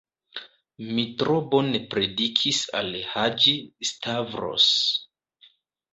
Mi 0.99 1.03
tro 1.19 1.35
bone 1.51 1.81
predikis 1.91 2.63
al 2.81 2.89
Haĝi-Stavros. 3.13 4.69